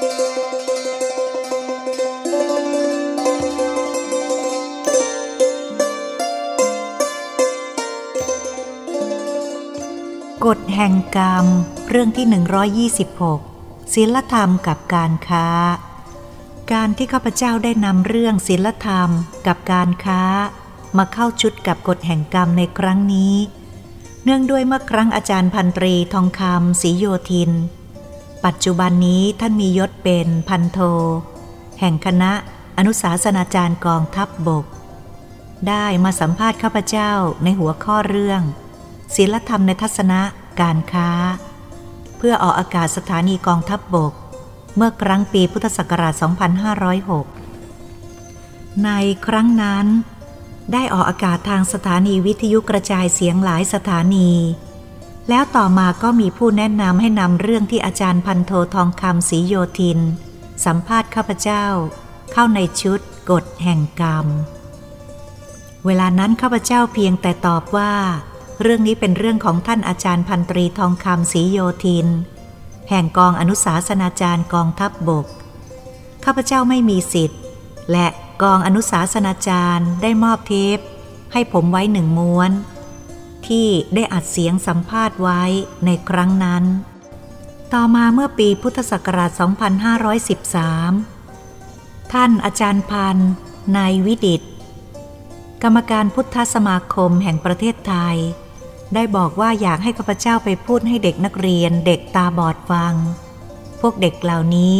[10.56, 11.46] ฎแห่งกรรม
[11.90, 12.26] เรื่องที่
[12.92, 15.46] 126ศีลธรรมกับการค้า
[16.72, 19.10] การที่ข้าพเจ้าได้นำเรื่องศีลธรรม
[19.46, 20.22] กับการค้า
[20.96, 23.34] มาเข้าชุดกับกฎแห่งกรรมในครั้งนี้
[24.24, 27.50] เนื่องด้วยเมื่อครั้งอาจารย์พันตรีทองคำศรีโยธิน
[28.48, 30.78] ปัจจุบันนี้ท่านมียศเป็นพันโท
[31.80, 32.32] แห่งคณะ
[32.78, 34.66] อนุสาสนาจารย์กองทัพบบก
[35.68, 37.12] ได้มาสัมภาษณ์ข้าพเจ้า
[37.44, 38.42] ในหัวข้อเรื่อง
[39.14, 40.20] ศีลธรรมในทัศนะ
[40.60, 41.10] การค้า
[42.16, 44.12] เพื่อออกอากาศสถานีกองทัพบบก
[44.76, 46.14] เมื่อครั้งปีพุทธศักราช
[47.68, 48.90] 2506 ใน
[49.26, 49.86] ครั้งนั้น
[50.72, 54.30] ได้ออกอากาศทางสถานีวิทยุกระจายเสียงหลายสถานี
[55.28, 59.98] แล้วต่อมาก็มีผู้แนะนำให้นำเรื่องที่อาจารย์พันโททองคำศรีโยธิน
[60.64, 61.64] สัมภาษณ์ข้าพเจ้า
[62.32, 64.26] เข้าในชุดกฎแห่งกรรม
[65.86, 67.92] เวลานั้นข้าพเจ้าเพียงแต่ตอบว่า
[68.62, 72.06] เรื่องนี้เป็นเรื่องของท่านอาจารย์พันตรีทองคำศรีโยธิน
[72.90, 75.26] แห่งกองอนุสาสนาจารย์กองทัพบบก
[76.24, 77.40] ข้าพเจ้าไม่มีสิทธิ์
[77.92, 78.06] และ
[78.42, 80.78] กองอนุสาสนาจารย์ได้มอบเทป
[81.32, 82.50] ให้ผมไว้หนึ่งม้วน
[83.48, 85.42] ที่ได้อัดเสียงสัมภาษณ์ไว้
[85.84, 86.64] ในครั้งนั้น
[87.72, 89.30] ต่อมาเมื่อปีพุทธศักราช
[91.36, 93.16] 2513 ท่านอาจารย์พัน
[93.76, 94.42] นายวิดิต
[95.62, 98.16] กรรมการพุทธสมาคมแห่งประเทศไทย
[98.94, 102.94] ได้บอกว่าอยากให้ข้าพเจ้าไปพูดให้เด็กนักเรียนเด็กตาบอดฟัง
[103.80, 104.76] พวกเด็กเหล่านี้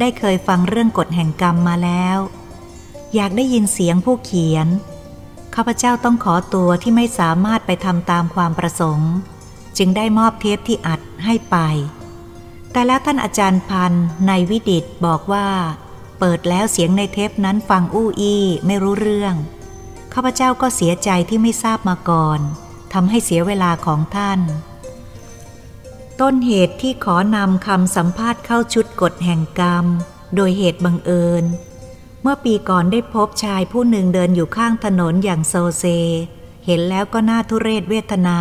[0.00, 2.18] ได้เคยฟังเรื่องกฎแห่งกรรมมาแล้ว
[3.14, 4.66] อยากได้ยินเสียงผู้เขียน
[5.54, 9.12] ข้าพเจ้าต้องขอตัวที่ไม่สามารถไปทำตามความประสงค์
[9.78, 11.56] จึงได้มอบเทปที่อัดให้ไป
[12.72, 13.92] แต่แล้วท่านอาจารย์พัน
[14.26, 15.48] ในวิดิตบอกว่า
[16.18, 19.34] เปิดแล้วเสียงในเทปนั้นฟังอู้อี้ไม่รู้เรื่อง
[20.14, 22.40] ข้าพเจ้าก็เสียใจที่ไม่ทราบมาก่อน
[22.92, 24.40] ทำให้เสียเวลาของท่าน
[26.20, 29.86] ต้นเหตุที่ขอนำคำสัมภาษณ์เข้าชุดกฎแห่งกรรม
[30.34, 31.44] โดยเหตุบังเอิญ
[32.22, 35.84] เมื่อปีก่อนได้พบชายผู้หนึ่งเดินอยู่ข้างถนนอย่างโซเซ
[36.66, 38.40] เห็นแล้วก็น่าทุเรศเวทนา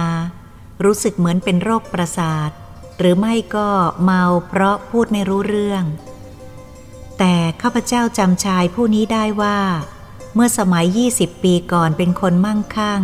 [0.84, 2.50] รู้สึกเหมือนเป็นโรคประสาท
[2.98, 3.70] หรือไม่ก็
[4.04, 5.84] เมาเพราะพูดไม่รู้เรื่อง
[7.20, 9.60] แต่ข้าพเจ้าจำชายผู้นี้ได้ว่า
[10.36, 10.86] เมื่อสมัย
[11.18, 13.02] 20 ปีก่อนเป็นคนมั่งคั่ง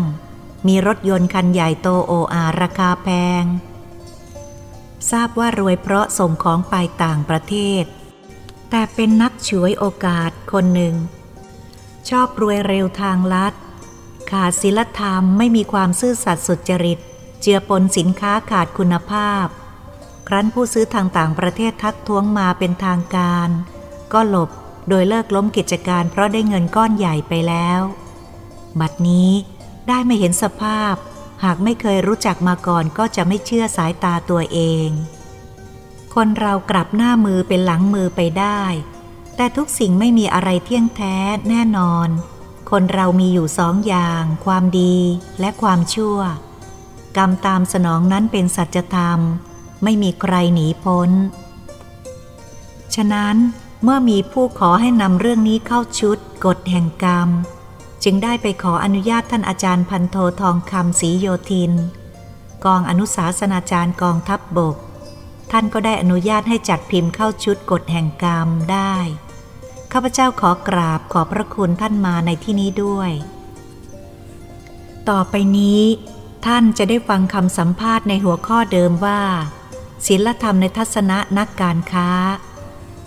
[0.67, 3.07] มีรถยนต์คันใหญ่โตโออาราคาแพ
[3.41, 3.44] ง
[5.11, 7.83] ทราบว่ารวยเพราะส่งของไปต่างประเทศ
[8.69, 10.95] แต่เป็นนักฉวยโอกาสคนหนึ่ง
[12.09, 13.53] ชอบรวยเร็วทางลัด
[14.31, 17.00] ขาดศีลธรรมไม่มีความซื่อสัตย์สุจริต
[17.41, 19.45] เจือปนสินค้าขาดคุณภาพ
[20.27, 23.50] ครั้นผู้ซื้อทางต่างประเทศทักท้วงมาเป็นทางการ
[24.13, 24.50] ก็หลบ
[24.89, 27.81] โดยเลิกล้มกิจการเพราะได้เงินก้อนใหญ่ไปแล้ว
[28.79, 29.31] บัดนี้
[29.88, 30.95] ได้ไม่เห็นสภาพ
[31.44, 34.89] หากไม่เคยรู้จักมาก่อนก็จะไม่เชื่อสายตาตัวเอง
[36.22, 38.61] คนเรากลับหน้ามือเป็นหลังมือไปได้
[39.35, 41.16] แต่ทุกสิ่งไม่มีอะไรเที่ยงแท้
[41.50, 42.09] แน่นอน
[42.72, 44.95] คนเรามีอยู่สองอย่าง ความดี
[45.39, 46.17] และความชั่ว
[47.17, 49.19] กรรมตามสนองนั้นเป็นสัจธรรม
[49.83, 51.09] ไม่มีใครหนีพ้น
[52.95, 53.35] ฉะนั้น
[53.83, 57.29] เมื่อมีผู้ขอให้นำเรื่องนี้เข้าชุดกฎแห่งกรรม
[58.03, 61.72] จึงได้ไปขออนุญาตท่านอาจารย์พันโททองคำศรีโยธิน
[62.66, 64.77] กองอนุสาสนาจารย์กองทัพบบก
[65.51, 68.95] ท่านก็ได้อนุญาตให้จัดพิมพ์เข้าชุดกฎแห่งกรรมได้
[69.91, 73.11] ข้าพเจ้าขอกราบขอพระคุณท่านมาในที่นี้ด้วย
[75.09, 75.83] ต่อไปนี้
[76.45, 79.21] ท่านจะได้ฟังคำสัมภาษณ์ในหัวข้อเดิมว่า
[80.05, 82.09] ศีลธรรมในทัศนะนักการค้า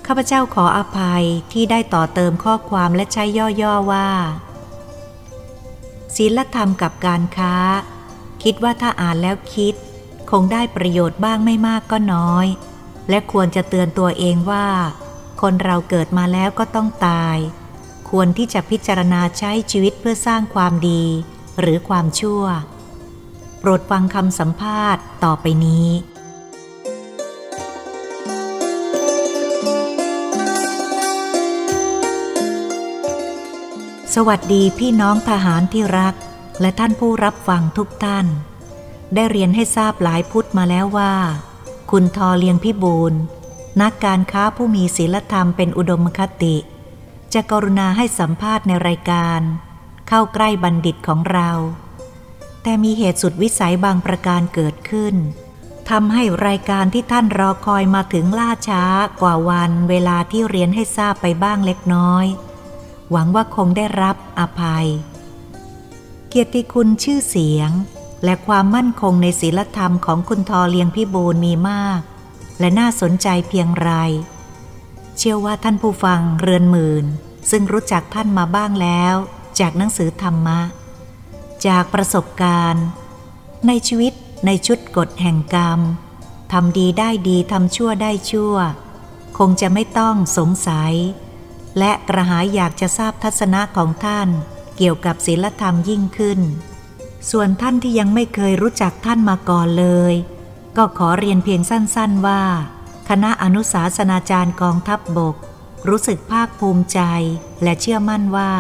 [0.07, 3.25] ข้าพเจ้าขออภัยที่ได้ต่อเติมข้อความและใช้
[3.63, 4.09] ย่อๆว่า
[6.17, 7.55] ศีลธรรมกับการค้า
[8.43, 9.75] คิดว่าถ้าอ่านแล้วคิด
[10.31, 12.47] คงได้ประโยชน์บ้างไม่มากก็น้อย
[13.09, 14.69] และควรจะเตือนตัวเองว่า
[15.41, 17.37] คนเราเกิดมาแล้วก็ต้องตาย
[18.11, 21.05] ควรที่จะพิจารณาใช้ชีวิตเพื่อสร้างความดี
[21.61, 22.43] หรือความชั่ว
[23.59, 25.89] โปรดฟังคำสัมภาษณ์ต่อไปนี้
[34.15, 36.15] สวัสดีพี่น้องทหารที่รัก
[36.61, 38.27] และท่านผู้รับฟังทุกท่าน
[39.15, 41.15] ได้เรียนให้ทราบหลายพุทธมาแล้วว่า
[41.91, 43.15] คุณทอเลียงพิบูล
[43.83, 46.57] นักการค้าผู้มีศีลธรรมเป็นอุดมคติ
[47.33, 49.41] จะกรุณาให้สัมภาษณ์ในรายการ
[50.09, 51.51] เข้าใกล้บัณฑิตของเรา
[52.63, 55.15] แต่มีเหตุสุดวิสัยบางประการเกิดขึ้น
[55.91, 58.83] ทำให้รายการที่ท่านรอคอยมาถึงล่าช้า
[59.21, 62.27] กว่าวันเวลาที่เรียนให้ทราบไปบ้างเล็กน้อย
[63.11, 64.87] หวังว่าคงได้รับอภัย
[66.29, 67.71] เกียรติคุณชื่อเสียง
[68.25, 72.01] และความมั่นคงในศีลธรรมของคุณทอเลียงพิบูลมีมาก
[72.59, 73.91] และน่าสนใจเพียงไร
[75.17, 77.05] เชื่อว่าท่านผู้ฟังเรือนหมื่น
[77.51, 79.15] ซึ่งรู้จักท่านมาบ้างแล้ว
[79.61, 80.61] จากหนังสือธรรมะ
[81.67, 82.85] จากประสบการณ์
[83.67, 84.13] ในชีวิต
[84.47, 85.81] ในชุดกฎแห่งกรรม
[86.53, 88.55] ทำดีได้ดีทำชั่วได้ชั่ว
[89.39, 90.93] คงจะไม่ต้องสงสัย
[91.79, 94.29] และกระหายอยากจะทราบทัศนะของท่าน
[94.77, 96.41] เกี่ยวกับศีลธรรมยิ่งขึ้น
[97.31, 100.15] ส่วนท่านที่ยังไม่เคยรู้จักท่านมาก่อนเลย
[100.77, 102.43] ก็ขอเรียนเพียงสั้นๆว่า
[103.09, 105.37] คณะอนุสาสนาจารย์กองทัพบบก
[105.89, 107.01] รู้สึกภาคภูมิใจ
[107.63, 108.53] และเชื่อมั่นว่า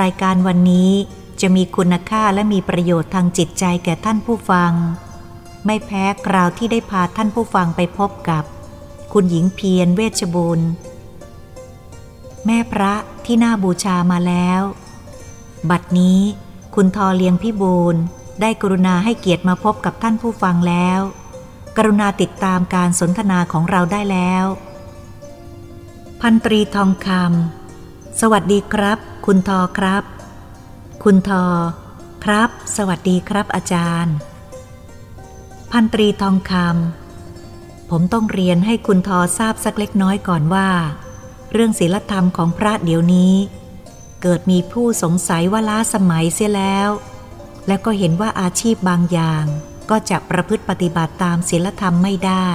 [0.00, 0.92] รายการวันนี้
[1.40, 4.72] จะมีคุณค่าและมีประโยชน์ทางจิตใจแก่ท่านผู้ฟัง
[5.66, 8.44] ไม่แพ้คราวที่ได้พาท่านผู้ฟังไปพบกับ
[9.12, 10.60] คุณหญิงเพียรเวชบุญ
[12.46, 14.62] แม่พระที่น่าบูชามาแล้ว
[15.70, 16.20] บัดนี้
[16.74, 17.96] คุณทอเลียงพิบูล
[18.40, 21.00] ได้กรุณาให้เกียรติมาพบกับท่านผู้ฟังแล้ว
[21.76, 24.44] กรุณาติดตามการสนทนาของเราได้แล้ว
[26.20, 30.04] พันตรีทองคำสวัสดีครับ คุณทอครับ
[31.04, 31.44] คุณทอ
[32.24, 34.14] ครับ สวัสดีครับอาจารย์
[35.72, 40.68] พันตรีทองคำผมต้องเรียนให้คุณทอทราบสักเล็กน้อยก่อนว่า
[41.52, 43.34] เรื่องศีลธรรมของพระเดี๋ยวนี้
[44.22, 46.90] เกิดมีผู้สงสัยว่าล้าสมัยเสียแล้ว
[47.66, 49.44] และก็เห็นว่าอาชีพบางอย่าง
[49.90, 52.48] ก็จะประพฤติปฏิบัติตามศีลธรรมไม่ได้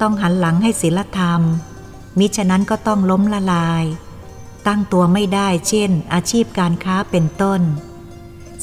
[0.00, 1.40] ต้องหันหลังให้ศีลธรรม
[2.18, 3.84] มิฉะนั้นก็ต้องล้มละลาย
[4.66, 7.60] ตั้งตัวไม่ได้เช่น อาชีพการค้าเป็นต้น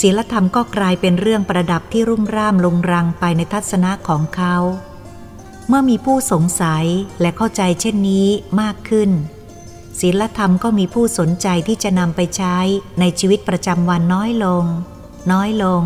[0.02, 4.56] ศีลธรรมก็กลายเป็นเรื่องประดับที่รุ่มร่ามลงรังไปในทัศนะของเขา
[5.68, 6.86] เมื่อมีผู้สงสัย
[7.22, 8.28] และเข้าใจเช่นนี้
[8.62, 9.10] มากขึ้น
[10.00, 12.58] ศีลธรรมก็มีผู้สนใจที่จะนำไปใช้
[13.00, 14.64] ในชีวิตประจำวันน้อยลง
[15.32, 15.84] น้อยลง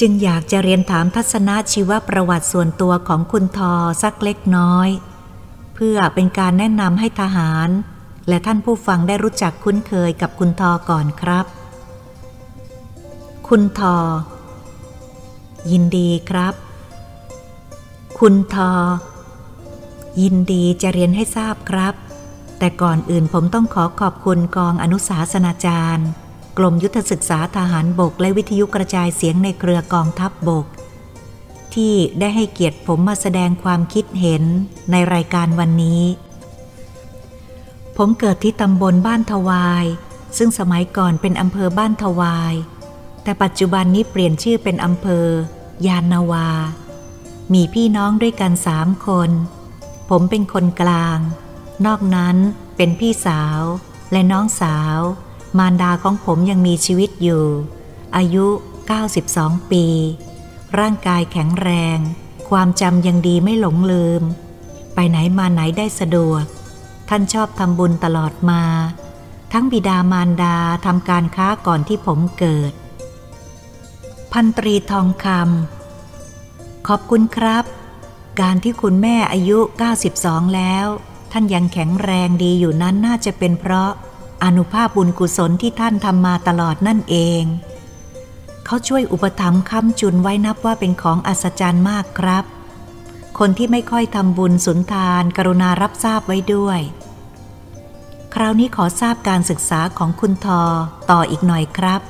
[0.00, 4.88] จึงอยากจะเรียนถามทัศนะชีวประวัติส่วนตัวของคุณทอสักเล็กน้อย
[5.74, 7.68] เพื่อเป็นการแนะนำให้ทหาร
[8.28, 11.46] และท่านผู้ฟังได้รู้จักคุ้นเคยกับคุณทอก่อนครับ
[13.48, 13.96] คุณทอ
[15.70, 16.54] ยินดีครับ
[18.18, 18.72] คุณทอ
[20.22, 21.94] ยินดีจะเรียนให้ทราบครับ
[22.58, 26.08] แต่ก่อนอื่นผมต้องขอขอบคุณกองอนุสาสนาจารย์
[26.58, 30.66] กรมยุทธศึกษาทหารบกและวิทยุกระจายเสียงในเครือกองทัพบบก
[31.74, 34.42] ที่ได้ให้เกียรติผมมาแสดงความคิดเห็น
[34.90, 36.02] ในรายการวันนี้
[37.96, 39.84] ผมเกิดที่ตำบลบ้านทวาย
[40.38, 42.54] ซึ่งสมัยก่อนเป็นอำเภอบ้านทวาย
[43.22, 45.26] แต่ปัจจุบันนี้เปลี่ยนชื่อเป็นอำเภอ
[45.86, 46.48] ยานนาวา
[47.52, 49.30] มีพี่น้องด้วยกันสามคน
[50.10, 51.18] ผมเป็นคนกลาง
[51.84, 52.36] นอกนั้น
[52.76, 53.60] เป็นพี่สาว
[54.12, 54.98] และน้องสาว
[55.58, 57.44] มารดาของผมยังมีชีวิตอยู่
[58.16, 58.46] อายุ
[59.10, 59.86] 92 ปี
[60.78, 61.98] ร่างกายแข็งแรง
[62.50, 64.22] ความจำยังดีไม่หลงลืม
[64.94, 66.44] ไปไหนมาไหนได้สะดวก
[67.08, 68.62] ท่านชอบทำบุญตลอดมา
[69.52, 70.56] ทั้งบิดามารดา
[70.86, 72.72] ทำการค้าก่อนที่ผมเกิด
[74.32, 77.64] พันตรีทองคำขอบคุณครับ
[78.40, 79.58] การที่คุณแม่อายุ
[80.06, 80.86] 92 แล้ว
[81.38, 83.90] ท่านยังแข็งแรงดีอยู่นั้นน่าจะเป็นเพราะ
[84.44, 87.42] อนุภาพบุญกุศลที่ท่านทำมาตลอดนั่นเอง
[88.64, 92.44] เขาช่วยอุปถัมภ์ค้ำจุนไว้นับว่าเป็นของอัศจรรย์มากครับ
[93.38, 96.80] คนที่ไม่ค่อยทำบุญสุนทานกรุณารับทราบไว้ด้วย
[98.34, 100.62] คราวนี้ขอทราบการศึกษาของคุณทอ
[101.10, 102.00] ต่ออีกหน่อยครับ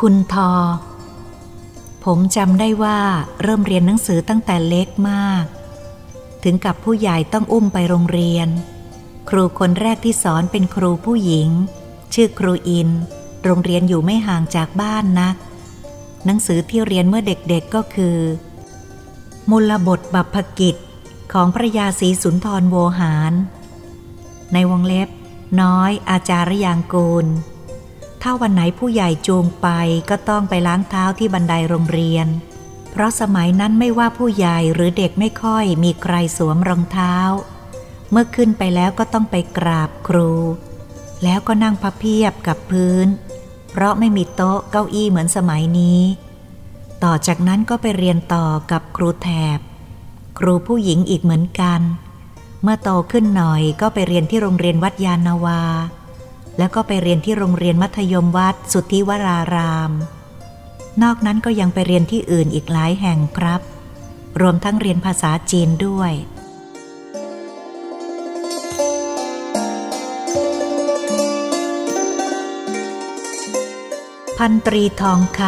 [0.00, 0.50] คุณทอ
[2.04, 2.98] ผมจำได้ว่า
[3.42, 5.44] เริ่มเรียนหนังสือตั้งแต่เล็กมาก
[6.44, 8.48] ถึงกับผู้ใหญ่ต้องอุ้มไปโรงเรียน
[9.28, 11.48] ครูคนแรกที่สอนเป็นครูผู้หญิง
[12.14, 12.88] ชื่อครูอิน
[13.44, 15.36] โรงเรียนอยู่ไม่ห่างจากบ้านนัก
[16.24, 18.18] หนังสือที่เรียนเมื่อเด็กๆก็คือ
[19.50, 20.76] มูลบทบัพกิจ
[21.32, 23.32] ของพระยาศรีสุนทรโวหาร
[24.52, 25.08] ในวงเล็บ
[25.62, 27.26] น้อย อาจารยางกูล
[28.22, 29.68] ถ้าวันไหนผู้ใหญ่จูงไป
[30.10, 32.26] ก็ต้องไปล้างเท้าที่บันไดโรงเรียน
[32.90, 37.16] เพราะสมัยนั้นไม่ว่าผู้ใหญ่หรือเด็กไม่ค่อยมีใครสวมรองเท้า
[38.10, 40.32] เมื่อขึ้นไปแล้วก็ต้องไปกราบครู
[41.24, 43.06] แล้วก็นั่งพับเพียบกับพื้น
[43.70, 46.00] เพราะไม่มีโต๊ะเก้าอี้เหมือนสมัยนี้
[47.04, 49.58] ต่อจากนั้นก็ไปเรียนต่อกับครูแถบ
[50.38, 51.80] ครูผู้หญิงอีกเหมือนกัน
[52.62, 55.62] เมื่อโตขึ้นหน่อยก็ไปเรียนที่โรงเรียนวัดยานาวา
[56.58, 60.17] แล้วก็ไปเรียนที่โรงเรียนมัธยมวัดสุทธิวรารามน
[61.02, 63.60] นอกนั้นก็ยังไปเรียนที่อื่นอีกหลายแห่งครับ
[64.40, 66.12] รวมทั้งเรียนภาษาจีนด้วย
[74.38, 75.40] พันตรีทองค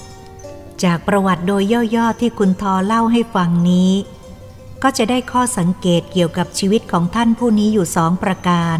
[0.00, 1.62] ำจากประวัติโดย
[1.96, 3.92] ย่อๆที่คุณทอเล่าให้ฟังนี้
[4.82, 8.78] ก็จะได้ข้อสังเกตเกี่ยวกับชีวิตของท่านผู้นี้อยู่สองประการ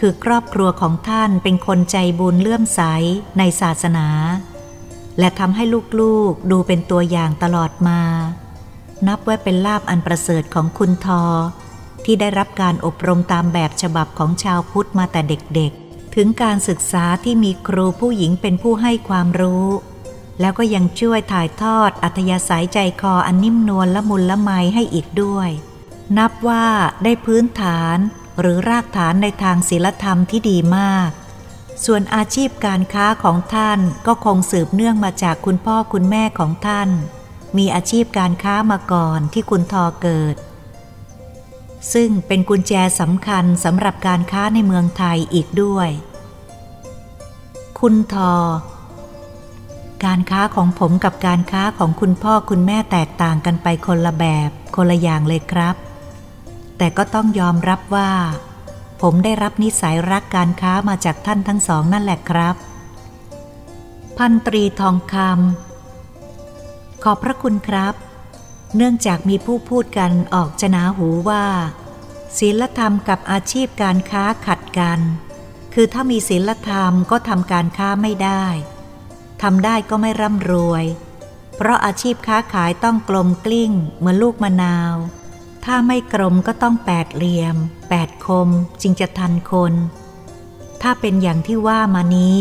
[0.00, 2.80] คือครอบครัวของท่านเป็นคนใจบุญเลื่อมใส
[3.38, 4.08] ในศาสนา
[5.18, 5.64] และทำให้
[6.00, 8.00] ลูกๆดูเป็นตัวอย่างตลอดมา
[9.06, 11.24] นับว่าเป็นลาบอันประเสริฐของคุณทอ
[12.04, 19.68] ที่ได้รับการอบรมตามแบบฉบับของชาวพุทธมาแต่เด็กๆ ถึงการศึกษาที่มีครูผู้หญิงเป็นผู้ให้ความรู้
[20.40, 25.50] แล้วก็ยังช่วยถ่ายทอดอัธยาศัยใจคออันนิ่มนวลละมุนละไมให้อีกด้วย
[26.18, 26.66] นับว่า
[27.04, 27.98] ได้พื้นฐาน
[28.40, 31.10] หรือรากฐานในทางศีลธรรมที่ดีมาก
[31.84, 36.88] ส่วนอาชีพการค้าของท่านก็คงสืบเนื่องมาจากคุณพ่อคุณแม่ของท่าน
[37.56, 40.36] มีอาชีพการค้ามาก่อนที่คุณทอเกิด
[41.92, 45.88] ซึ่งเป็นกุญแจสำคัญสำหรับการค้าในเมืองไทยอีกด้วย
[47.80, 48.34] คุณทอ
[50.04, 55.76] การค้าของผมกับการค้าของคุณพ่อคุณแม่แตกต่างกันไปคนละแบบ คนละอย่างเลยครับ
[56.78, 58.10] แต่ก็ต้องยอมรับว่า
[59.00, 62.56] ผมได้รับนิสัยรักการค้ามาจากท่านทั้งสองนั่นแหละครับ
[64.16, 67.94] พันตรีทองคำขอบพระคุณครับ
[68.76, 71.44] เนื่องจากมีผู้พูดกันออกจนาหูว่า
[72.38, 75.00] ศีลธรรมกับอาชีพการค้าขัดกัน
[75.74, 78.44] คือถ้ามีศีลธรรมก็ทำการค้าไม่ได้
[79.42, 80.84] ทำได้ก็ไม่ร่ำรวย
[81.56, 84.94] เพราะอาชีพค้าขายต้องกลมกลิ้งเหมือนลูกมะนาว
[85.64, 87.56] ถ้าไม่กลมก็ต้องแปดเหลี่ยม
[87.90, 88.48] แปดคม
[88.82, 89.72] จึงจะทันคน
[90.82, 92.38] ถ้าเป็นอย่างที่ว่ามานี้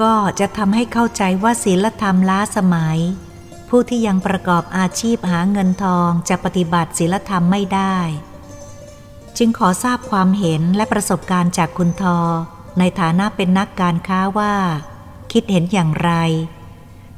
[0.00, 2.98] ก็จะทำให้เข้าใจว่าศีลธรรมล้าสมัย
[3.68, 7.96] ผู้ที่ยังประกอบอาชีพหาเงินทองจะปฏิบัติศีลธรรมไม่ได้
[9.38, 12.18] จึงขอทราบความเห็นและประสบการณ์จากคุณทอ
[12.78, 14.54] ในฐานะเป็นนักการค้าว่า
[15.32, 16.12] คิดเห็นอย่างไร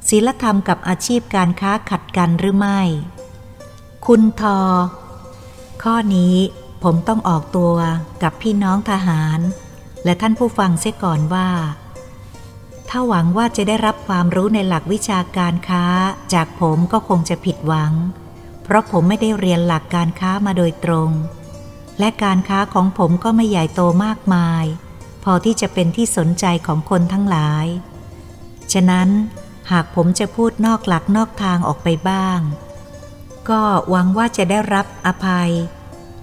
[0.09, 2.81] ศีลธรรมกับอาชีพการค้าขัดกันหรือไม่
[4.07, 4.59] คุณทอ
[5.91, 6.37] ข้อนี้
[6.85, 7.77] ผมต้องออกตัว
[8.23, 9.41] กับพี่น้องทหาร
[10.05, 11.49] และท่านผู้ฟังเสียก่อนว่า
[12.89, 15.85] ถ้าหวังว่าจะได้รับความรู้ในหลักวิชาการค้า
[16.35, 17.93] จากผมก็คงจะผิดหวัง
[18.63, 21.11] เพราะผมไม่ได้เรียนหลักการค้ามาโดยตรง
[21.99, 24.65] และการค้าของผมก็ไม่ใหญ่โตมากมาย
[25.25, 27.67] พอที่จะเป็นที่สนใจของคนทั้งหลาย
[28.73, 29.09] ฉะนั้น
[29.71, 32.41] หากผมจะพูดนอกหลักนอกทางออกไปบ้าง
[33.49, 35.51] ก็หวังว่าจะได้รับอภัย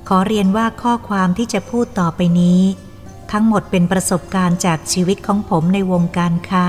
[0.08, 2.62] ขอเรียนว่าข้อความที่จะพูดต่อไปนี้
[3.32, 6.68] ทั้งหมดเป็นประสบการณ์จากชีวิตของผมในวงการค้า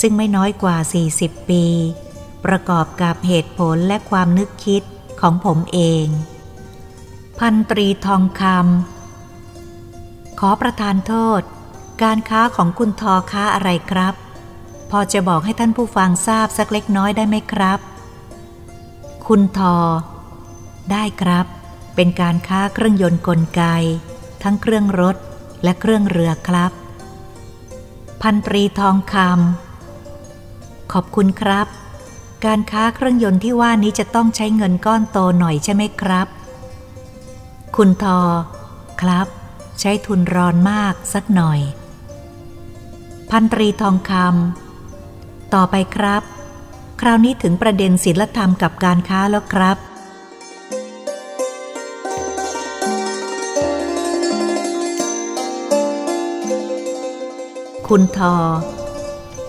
[0.00, 0.76] ซึ่งไม่น้อยกว่า
[1.12, 1.64] 40 ปี
[2.44, 4.82] ประกอบกับเหตุผลและความนึกคิด
[5.20, 6.06] ของผมเอง
[7.38, 11.42] พันตรีทองคำขอประทานโทษ
[12.02, 14.14] การค้าของคุณทอค้าอะไรครับ
[14.90, 17.78] พอจะบอกให้ท่านผู้ฟังทราบสักเล็กน้อยได้ไหมครับ
[19.26, 19.76] คุณทอ
[20.92, 21.46] ได้ครับ
[21.96, 23.62] เป็นการค้าเครื่องยนต์กลไก
[24.42, 25.16] ทั้งเครื่องรถ
[25.64, 26.72] และเครื่องเรือครับ
[28.22, 31.66] พันตรีทองคำขอบคุณครับ
[32.46, 36.26] การค้าเครื่องยนต์ที่ว่านี้จะต้องใช้เงินก้อนโตหน่อยใช่ไหมครับ
[37.76, 38.20] คุณทอ
[39.00, 39.26] ครับ
[39.80, 41.60] ใช้ทุนรอนมากสักหน่อย
[43.30, 46.22] พันตรีทองคำต่อไปครับ
[47.00, 49.76] คราวนี้ถึงประเด็นศีลธรรมกับการค้าแล้วครับ
[57.92, 58.36] คุณทอ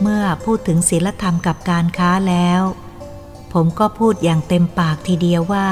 [0.02, 2.62] เมื่อพูดถึงศีลธรรมกับการค้าแล้ว
[3.54, 5.70] ผมก็พูดอย่างเต็มปากทีเดียวว่า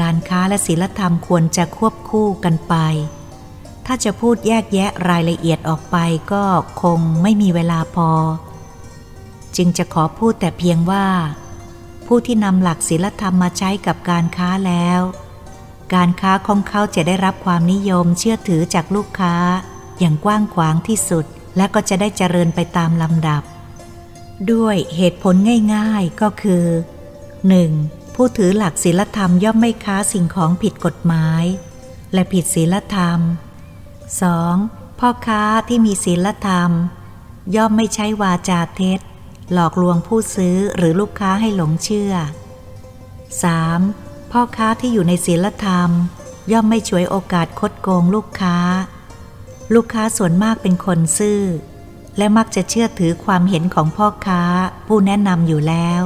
[0.00, 2.74] การค้าและศีลธรรมควรจะควบคู่กันไป
[3.86, 5.96] ถ้าจะพูดแยกแยะรายละเอียดออกไป
[6.32, 6.44] ก็
[6.82, 8.10] คงไม่มีเวลาพอ
[9.56, 11.06] จึงจะขอพูดแต่เพียงว่า
[12.06, 15.00] ผู้ที่นำหลักศีลธรรมมาใช้กับการค้าแล้ว
[15.94, 19.34] การค้าของเขาจะได้รับความนิยมเชื่อถือจากลูกค้า
[19.98, 21.26] อย่างกว้างขวางที่สุด
[21.56, 23.42] และก็จะได้เจริญไปตามลำดับ
[24.52, 25.34] ด้วยเหตุผล
[25.74, 26.64] ง่ายๆก็คือ
[27.60, 28.14] 1.
[28.14, 31.44] ผู้ถือหลักศีลธรรมย่อมไม่ค้าสิ่งของผิดกฎหมาย
[32.12, 33.18] และผิดศีลธรรม
[34.24, 34.98] 2.
[35.00, 36.70] พ่อค้าที่มีศีลธรรม
[37.56, 39.00] ย่อมไม่ใช้วาจาเท็จ
[39.52, 42.12] หลอกลวงผู้ซื้อหรือลูกค้าให้หลงเชื่อ
[43.62, 44.32] 3.
[44.32, 45.90] พ่อค้าที่อยู่ในศีลธรรม
[46.52, 48.56] ย่อมไม่ช่วยโอกาสคดโกงลูกค้า
[49.72, 51.40] ลูกค้าส่วนมากเป็นคนซื่อ
[52.18, 54.42] และมักจะเชื่อถือความเห็นของพ่อค้า
[54.86, 56.02] ผู้แนะนำอยู่แล้ว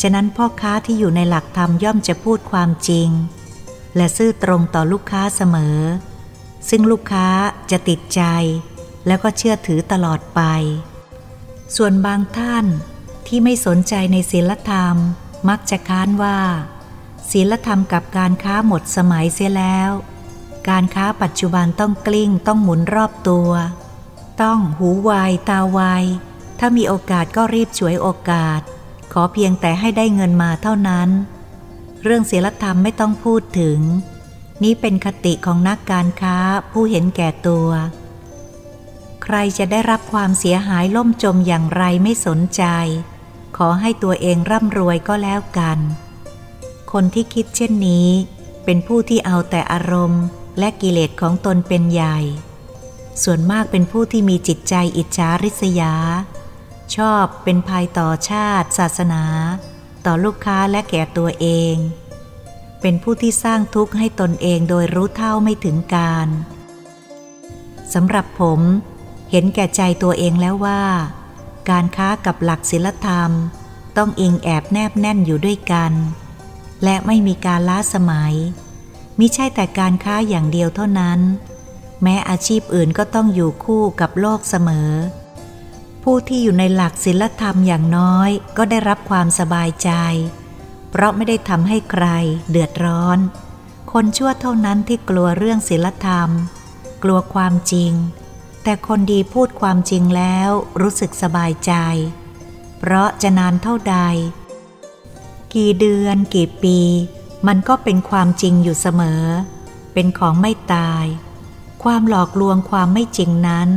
[0.00, 3.08] ฉะนั้นพ่อค้าที่อยู่ในหลักธรรมย่อมจะพูดความจริง
[3.96, 5.78] และซื่อตรงต่อลูกค้าเสมอ
[6.68, 7.28] ซึ่งลูกค้า
[7.70, 8.22] จะติดใจ
[9.06, 10.40] แล้วก็เชื่อถือตลอดไป
[11.76, 12.66] ส่วนบางท่าน
[13.26, 14.96] ที่ไม่สนใจในศีลธรรม
[15.48, 16.38] มักจะค้านว่า
[17.30, 19.90] ศีลธรรมกับการค้าหมดสมัยเสียแล้ว
[20.68, 23.50] การค้าปัจจุบันต้องกลิ้งต้องหมุนรอบตัว
[24.42, 25.10] ต้องหูไว
[25.48, 25.80] ตาไว
[26.58, 28.60] ถ้ามีโอกาสก็รีบฉวยโอกาส
[29.12, 31.08] ขอเพียงแต่ให้ได้เงินมาเท่านั้น
[32.02, 33.80] เรื่องศีลธรรมไม่ต้องพูดถึง
[34.62, 36.36] นี้เป็นคติของนักการค้า
[36.72, 37.68] ผู้เห็นแก่ตัว
[39.22, 42.62] ใครจะได้รับความเสียหายล่มจมอย่างไรไม่สนใจ
[43.56, 45.78] ขอให้ตัวเองร่ำรวยก็แล้วกัน
[46.92, 48.08] คนที่คิดเช่นนี้
[48.64, 50.24] เป็นผู้ที่เอาแต่อารมณ์
[50.58, 52.18] และกิเลสของตนเป็นใหญ่
[53.22, 55.94] ส่วนมากเป็นผู้ที่มีจิตใจอิจฉาริษยา
[56.96, 59.24] ชอบเป็นภัยต่อชาติ ศาสนา
[60.06, 61.74] ต่อลูกค้าและแก่ตัวเอง
[62.80, 66.28] เป็นผู้ที่สร้างทุกข์ให้ตนเองโดยรู้เท่าไม่ถึงการ
[67.94, 68.60] สำหรับผม
[69.30, 70.82] เห็นแก่ใจตัวเองแล้วว่า
[71.70, 73.30] การค้ากับหลักศีลธรรม
[73.96, 75.92] ต้องอิงแอบแนบแน่นอยู่ด้วยกัน
[76.84, 78.34] และไม่มีการล้าสมัย
[79.18, 81.20] มิใช่แต่การค้าอย่างเดียวเท่านั้น
[82.02, 84.90] แม้อาชีพอื่นก็ต้องอยู่คู่กับโลกเสมอ
[86.02, 89.90] ผู้ที่อยู่ในหลักศีลธรรมอย่างน้อยก็ได้รับความสบายใจ
[90.90, 92.06] เพราะไม่ได้ทำให้ใคร
[92.50, 93.18] เดือดร้อน
[93.92, 96.30] คนชั่วเท่านั้นที่กลัวเรื่องศีลธรรม
[97.02, 97.92] กลัวความจริง
[98.62, 101.72] แต่คนดีพูดความจริงแล้วรู้สึกสบายใจ
[102.78, 103.98] เพราะจะนานเท่าใด
[105.54, 106.80] กี่เดือนกี่ปี
[107.46, 109.22] มันก็เป็นความจริงอยู่เสมอ
[109.92, 111.04] เป็นของไม่ตาย
[111.82, 113.68] ความหลอกลวงความไม่จริงนั้น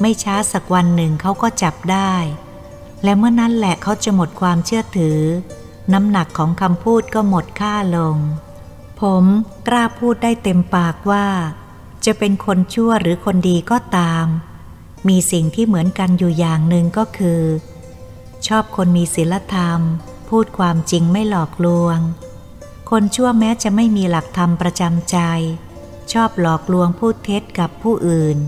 [0.00, 2.14] ไม่ช้าสักวันหนึ่งเขาก็จับได้
[3.04, 5.20] และเมื่อนั้นแหละเขาจะหมดความเชื่อถือ
[5.92, 8.16] น้ำหนักของคำพูดก็หมดค่าลง
[9.00, 9.24] ผม
[9.68, 11.26] กล้าพูดได้เต็มปากว่า
[12.04, 14.26] จะเป็นคนชั่วหรือคนดีก็ตาม
[15.08, 17.42] มีสิ่งที่เหมือนกันอยู่อย่างหนึ่งก็คือ
[18.46, 19.80] ชอบคนมีศีลธรรม
[20.28, 21.98] พูดความจริงไม่หลอกลวง
[22.90, 25.18] คนชั่วแม้จะไม่มีหลักธรรมประจำใจ
[26.12, 28.38] ชอบหลอกลวงพูดเท็จกับผู้อื่น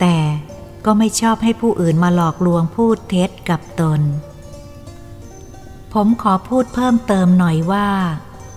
[0.00, 0.18] แต่
[0.84, 4.00] ก็ไม่ชอบให้ผู้อื่นมาหลอกลวงพูดเท็จกับตน
[5.92, 7.88] ผมขอพูดเพิ่มเติมหน่อยว่า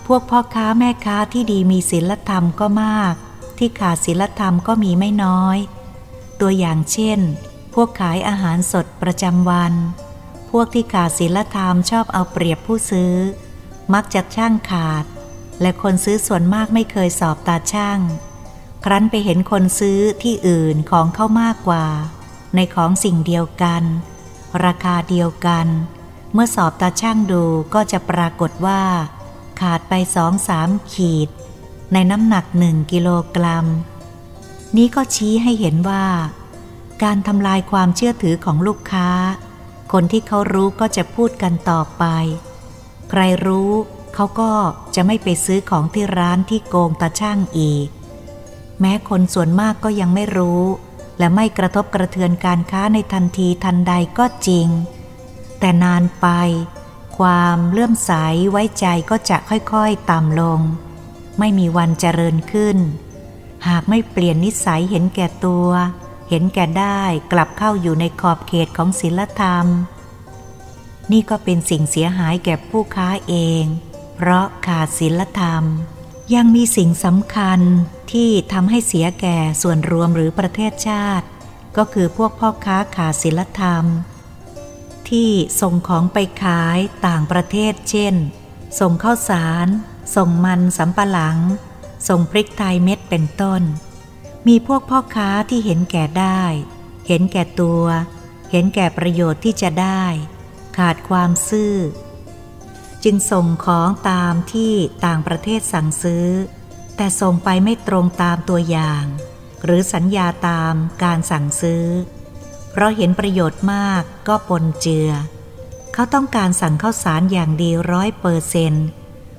[0.07, 3.13] พวกพ่อค้าแม่ค้าที่ดีมีศีลธรรมก็มาก
[3.57, 5.57] ที่ขาดศีลธรรมก็มีไม่น้อย
[6.39, 7.19] ตัวอย่างเช่น
[7.73, 9.73] พวกขายอาหารสดประจำวัน
[10.51, 13.13] พวกที่ขาดศีลธรรมชอบเอาเปรียบผู้ซื้อ
[13.93, 15.05] มักจะช่างขาด
[15.61, 17.99] และคนซื้อส่วนมากไม่เคยสอบตาช่าง
[18.85, 21.85] ครั้นไปเห็นคนซื้อที่อื่นของเข้ามากกว่า
[22.55, 23.83] ในของสิ่งเดียวกัน
[24.65, 25.67] ราคาเดียวกัน
[26.33, 27.43] เมื่อสอบตาช่างดู
[27.73, 28.81] ก็จะปรากฏว่า
[29.61, 31.29] ขาดไปสองสามขีด
[31.93, 33.65] ในน้ำหนักหนึ่งกิโลกรัม
[34.77, 36.05] นี้ก็ชี้ให้เห็นว่า
[37.03, 39.09] การทำลายความเชื่อถือของลูกค้า
[39.91, 42.03] คนที่เขารู้ก็จะพูดกันต่อไป
[43.15, 43.71] ใครรู้
[44.13, 44.51] เขาก็
[44.95, 47.87] จะไม่ไปซื้อของที่ร้านที่โกงตาช่างอีก
[48.79, 50.61] แม้คนส่วนมากก็ยังไม่รู้
[51.19, 54.67] และไม่กระทบกระเทือนการค้าในทันทีทันใดก็จริง
[55.59, 56.27] แต่นานไป
[57.17, 58.11] ความเลื่อมใส
[58.51, 60.59] ไว้ใจก็จะค่อยๆต่ำลง
[61.39, 62.77] ไม่มีวันเจริญขึ้น
[63.67, 65.69] หากไม่เปลี่ยนนิสัยเห็นแก่ตัว
[66.29, 69.67] เห็นแก่ได้กลับเข้าอยู่ในขอบเขตของศีลธรรม
[71.13, 73.63] นี่ก็เป็นสิ่งเสียหายแก่ผู้ค้าเอง
[74.15, 75.63] เพราะขาดศีลธรรม
[76.35, 77.59] ยังมีสิ่งสำคัญ
[78.11, 81.25] ที่ทำให้เสียแก่ส่วนรวมหรือประเทศชาติ
[81.77, 83.85] ก็คือพวกพ่อค้าขาดศีลธรรม
[85.09, 85.29] ที่
[85.61, 88.15] ส่งของไปขายต่างประเทศเช่น
[88.79, 89.67] ส่งข้าวสาร
[90.15, 91.37] ส่งมันสำปะหลัง
[92.07, 93.61] ส่งพริกไทยเม็ดเป็นต้น
[94.47, 96.43] มีพวกพ่อค้าที่เห็นแก่ได้
[97.07, 97.83] เห็นแก่ตัว
[98.51, 100.03] เห็นแก่ประโยชน์ที่จะได้
[100.77, 101.75] ขาดความซื่อ
[103.03, 104.73] จึงส่งของตามที่
[105.05, 106.27] ต่างประเทศสั่งซื้อ
[106.95, 109.03] แต่ส่งไปไม่ตรงตามตัวอย่าง
[109.63, 111.85] หรือสัญญาตามการสั่งซื้อ
[112.71, 115.09] เพราะเห็นประโยชน์มากก็ปนเจือ
[115.93, 118.85] เขาต้องการสั่งข้าวสารอย่างดีร้อยเปอร์เซนต์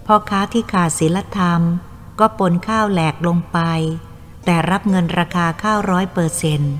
[0.07, 1.61] พ่อค้าที่ขาดศีลธรรม
[2.20, 3.59] ก็ปนข้าวแหลกลงไป
[4.44, 6.75] แต่รับเงินราคาข้าวร้อยเปอร์เซนต์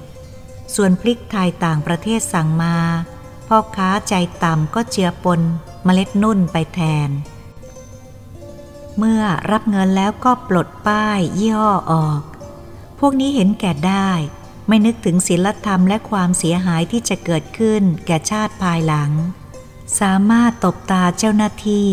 [0.75, 2.77] ส่วนพริกไทยต่างประเทศสั่งมา
[3.49, 5.41] พ่อค้าใจต่ำก็เจือปน
[5.85, 7.11] เมล็ดนุ่นไปแทน
[8.99, 12.21] เมื่อรับเงินแล้วก็ปลดป้ายยี่ห้อออก
[12.99, 14.11] พวกนี้เห็นแก่ได้
[14.69, 19.11] ไม่นึกถึงศีลธรรมและความเสียหายที่จะเกิดขึ้นแก่ชาติภายหลัง
[20.01, 21.91] สามารถตบตาเจ้าหน้าที่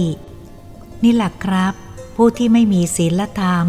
[1.04, 1.74] นี่แหละครับ
[2.16, 3.66] ผู้ที่ไม่มีศีลธรรม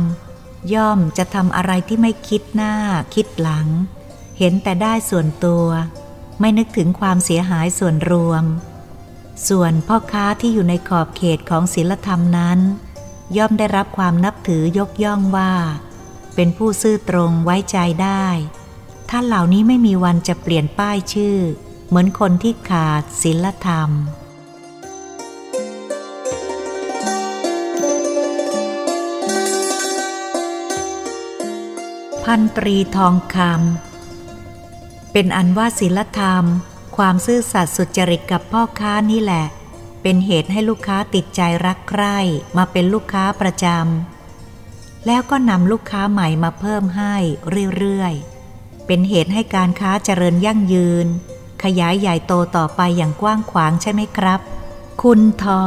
[0.75, 2.75] ย่อมจะทำอะไรที่ไม่คิดหน้า
[3.15, 3.67] คิดหลัง
[4.39, 5.67] เห็นแต่ได้ส่วนตัว
[6.45, 8.45] ไม่นึกถึงความเสียหายส่วนรวม
[9.49, 12.59] ส่วนพ่อค้าที่อยู่ในขอบเขตของศีลธรรมนั้น
[13.37, 15.53] ย่อมได้รับความนับถือยกย่องว่า
[16.35, 18.27] เป็นผู้ซื่อตรงไว้ใจได้
[19.11, 21.37] ท่านเหล่านี้ไม่มีวันจะเปลี่ยนป้ายชื่อ
[21.89, 23.91] เหมือนคนที่ขาดศีลธรรม
[32.25, 33.92] พันตรีทองคำ
[35.13, 36.45] เป็นอันว่าศีลธรรม
[36.97, 39.47] ความซื่อสัตย์สุจริตกับพ่อค้านี่แหละ
[40.03, 42.19] เป็นเหตุให้ลูกค้าติดใจรักใคร่
[42.57, 47.15] มาเป็นลูกค้าประจำแล้วก็นำลูกค้าใหม่มาเพิ่มให้
[47.77, 51.07] เรื่อยๆ เป็นเหตุให้การค้าเจริญยั่งยืน
[51.63, 54.41] ขยายใหญ่โตต่อไปอย่างกว้างขวางใช่ไหมครับ
[55.03, 55.63] คุณทอ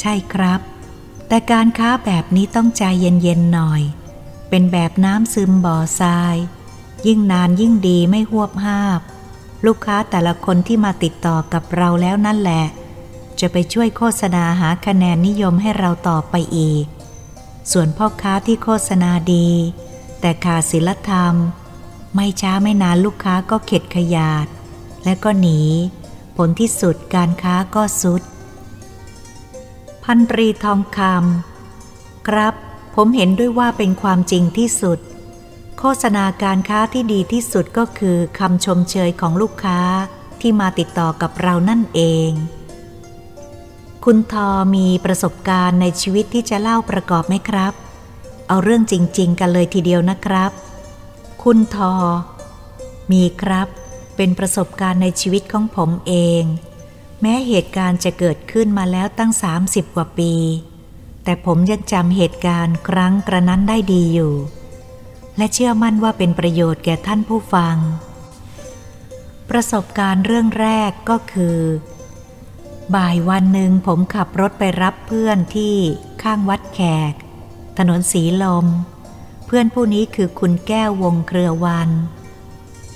[0.00, 0.60] ใช่ครับ
[1.28, 3.82] แต่การค้าแบบนี้ต้องใจเย็นๆหน่อย
[4.48, 6.36] เป็นแบบน้ำซึมบ่อทราย
[7.06, 9.00] ยิ่งนานยิ่งดีไม่หวบห้าบ
[9.66, 12.64] ลูกค้าแต่ละคนที่มาติดต่อกับเราแล้วนั่นแหละ
[13.40, 16.84] จะไปช่วยโฆษณาหาคะแนนนิยมให้เราต่อไปอีก
[17.72, 19.48] ส่วนพ่อค้าที่โฆษณาดี
[20.20, 21.34] แต่ขาดศีลธรรม
[22.14, 24.46] ไม่ช้าไม่นานลูกค้าก็เข็ดขยาด
[25.04, 25.60] และก็หนี
[26.36, 28.22] ผลที่สุดการค้าก็สุด
[30.04, 32.54] พันตรีทองคำครับ
[32.94, 34.98] ผมเห็นด้วยว่าเป็นความจริงที่สุด
[35.82, 39.80] โฆษณาการค้าที่ดีที่สุดก็คือคำชมเชยของลูกค้า
[40.40, 42.30] ที่มาติดต่อกับเรานั่นเอง
[44.04, 47.72] คุณทอมีประสบการณ์ในชีวิตที่จะเล่าประกอบไหมครับ
[48.48, 50.52] เอาเรื่องจริง ๆ กันเลยทีเดียวนะครับ
[51.42, 51.94] คุณทอ
[53.12, 53.68] มีครับ
[54.16, 56.42] เป็นประสบการณ์ในชีวิตของผมเอง
[57.20, 59.32] แม้เหตุการณ์จะเกิดขึ้นมาแล้วตั้ง
[59.64, 60.32] 30 กว่าปี
[61.24, 64.34] แต่ผมยังจำเหตุการณ์ครั้งกระนั้นได้ดีอยู่
[65.40, 67.76] และเชื่อมั่นว่าเป็นประโยชน์แก่ท่านผู้ฟัง
[69.50, 71.58] ประสบการณ์เรื่องแรกก็คือ
[72.94, 75.76] บ่ายวันหนึ่งผมขับรถไปรับเพื่อนที่
[76.22, 77.12] ข้างวัดแขก
[77.78, 78.66] ถนนสีลม
[79.46, 81.90] เพื่อนผู้นี้คือคุณแก้ววงเครือวัน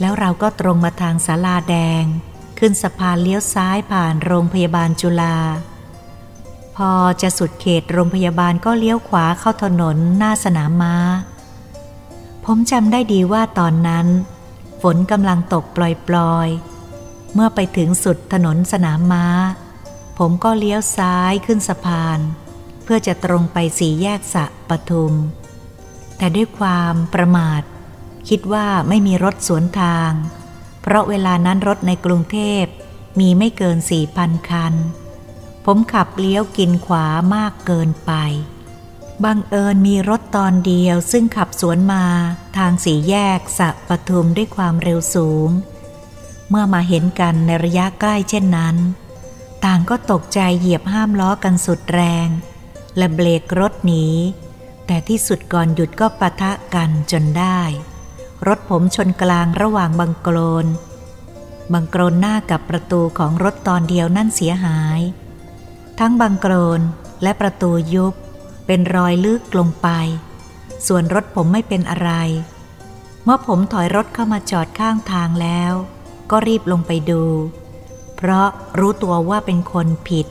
[0.01, 2.05] แล้วเราก็ตรงมาทางศาลาแดง
[2.59, 5.37] ขึ้นสะพานเลี้ยวซ้ายผ่านโรงพยาบาลจุฬา
[6.77, 10.97] พอจะสุดเขตโรงพยาบาลก็เลี้ยวขวาเข้าถนนหน้าสนามม้า
[12.49, 14.07] ผมจำได้ดีว่าตอนนั้น
[14.83, 15.79] ฝนกำลังตกป
[16.15, 19.27] ล่อยๆ เมื่อไปถึงสุดถนนสนามม้า
[20.19, 22.19] ผมก็เลี้ยวซ้ายขึ้นสะพาน
[22.85, 25.15] เพื่อจะตรงไปสีแยกสะปทุม
[26.17, 27.63] แต่ด้วยความประมาท
[28.29, 30.13] คิดว่าไม่มีรถสวนทาง
[30.83, 32.65] เพราะเวลานั้นรถในกรุงเทพ
[33.21, 34.75] มีไม่เกินสี่พันคัน
[35.65, 38.13] ผมขับเลี้ยวกินขวามากเกินไป
[39.23, 42.05] บังเอิญมีรถตอนเดียวซึ่งขับสวนมา
[42.57, 45.49] ทางสี่แยกสะปทุมด้วยความเร็วสูง
[46.49, 48.77] เมื่อมาเห็นกันในระยะใกล้เช่นนั้น
[49.65, 52.29] ต่างก็ตกใจเหยียบห้ามล้อกันสุดแรง
[52.97, 54.07] และเบรกรถหนี
[54.87, 57.61] แต่ที่สุดก่อนหยุดก็ปะทะกันจนได้
[58.47, 60.67] รถผมชนกลางระหว่างบังโกลน
[61.73, 65.01] บังโกลนหน้ากับประตูของรถตอนเดียวนั่นเสียหาย
[65.99, 66.81] ทั้งบังโกลน
[67.23, 68.15] และประตูยุบ
[68.67, 69.89] เป็นรอยลึกลงไป
[70.87, 72.11] ส่วนรถผมไม่เป็นอะไร
[73.25, 75.73] เมื่อผมถอยรถเข้ามาจอดข้างทางแล้ว
[76.31, 77.23] ก็รีบลงไปดู
[78.17, 78.49] เพราะ
[78.79, 80.27] รู้ตัวว่าเป็นคนผิด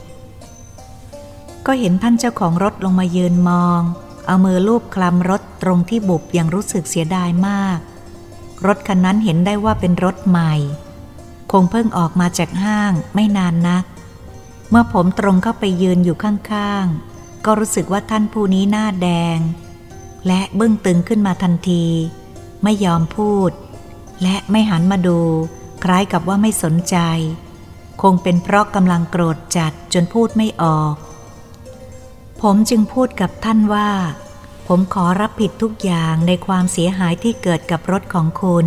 [1.66, 3.80] ก็เห็นท่านเจ้าของรถลงมายืนมอง
[4.26, 7.78] เอามือลูบคลำรถตรงที่บุบอย่างรู้สึกเสียดายมาก
[8.66, 10.54] รถคันนั้นเห็นได้ว่าเป็นรถใหม่
[11.52, 13.84] คงเพิ่งออกมาจากห้างไม่นานนัก
[14.70, 17.13] เมื่อผมตรงเข้าไปยืนอยู่ข้างๆ
[17.44, 19.38] ก็รู้สึกว่าท่านผู้นี้หน้าแดง
[20.26, 21.86] และเบื้องตึงขึ้นมาทันที
[22.62, 23.50] ไม่ยอมพูด
[24.22, 25.20] และไม่หันมาดู
[25.84, 26.96] คล้ายกับว่าไม่สนใจ
[28.02, 30.94] คงเป็นเพราะกำลังโกรธจัดจนพูดไม่ออก
[32.42, 33.90] ผมจึงพูดกับท่านว่า
[34.68, 38.66] ผมขอรับผิดทุกอย่างในความเสียหายที่เกิดกับรถของคุณ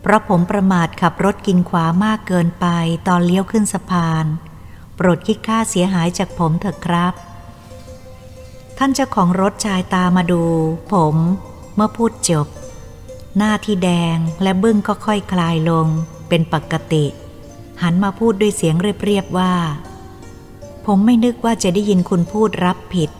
[0.00, 2.66] เพราะผมประมาทขับรถกินขวามากเกินไป
[3.08, 4.24] ตอนเลี้ยวขึ้นสะพาน
[4.94, 7.14] โปรดคิดค่าเสียหายจากผมเถอะครับ
[8.82, 10.42] ท่านเจ้าของรถชายตามาดู
[10.92, 11.16] ผม
[11.74, 12.46] เมื่อพูดจบ
[13.36, 15.86] หน้าที่แดงและบึ้งก็ค่อยคลายลง
[16.28, 17.04] เป็นปกติ
[17.82, 19.54] หันมาพูดด้วยเสียงเรียบๆว่า
[20.86, 23.10] ผมไม่นึกว่าจะได้ยินคุณพูดรับผิด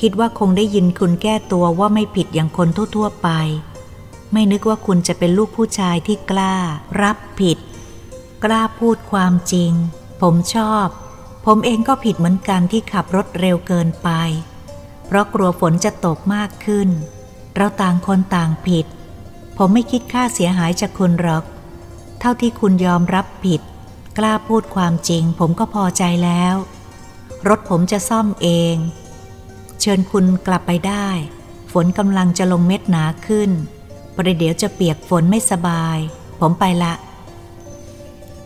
[0.00, 3.28] คิดว่าคงได้ยินคุณแก้ตัวว่าไม่ผิดอย่างคนทั่วๆไป
[4.32, 6.54] ไม่นึกว่าคุณจะเป็นลูกผู้ชายที่กล้า
[7.02, 7.58] รับผิด
[8.44, 9.72] กล้าพูดความจริง
[10.22, 10.86] ผมชอบ
[11.46, 14.10] ผมเองก็ผิดเหมือนกันที่ขับรถเร็วเกินไป
[15.10, 16.88] เพราะกลัวฝนจะตกมากขึ้น
[17.56, 18.86] เราต่างคนต่างผิด
[19.56, 21.44] ผมไม่คิดค่าเสียหายจากคุณหรอก
[22.20, 23.60] เท่าที่คุณยอมรับผิด
[24.18, 26.54] กล้าพูดความจริง ผมก็พอใจแล้ว
[27.48, 28.76] รถผมจะซ่อมเอง
[29.80, 31.08] เชิญคุณกลับไปได้
[31.72, 33.50] ฝนกำลังจะลงเม็ดหนาขึ้น
[34.16, 35.98] ประเดี๋ยวจะเปียกฝนไม่สบาย
[36.40, 36.94] ผมไปละ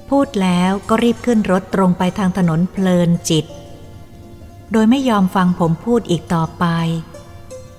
[0.08, 3.46] พูดแล้วก็รีบขึ้นรถตรงไปทางถนนเพลินจิต
[4.72, 6.64] โดยไม่ยอมฟังผมพูดอีกต่อไป